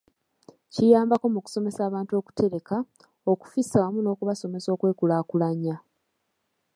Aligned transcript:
Kiyambako 0.73 1.25
mu 1.33 1.39
kusomesa 1.45 1.81
abantu 1.89 2.11
okutereka, 2.19 2.75
okufissa 3.31 3.77
wamu 3.83 3.99
n'okubasomesa 4.01 4.67
okwekulaakulanya. 4.75 5.75